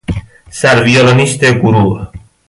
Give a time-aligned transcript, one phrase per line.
[0.51, 2.07] سر ویولونیست گروه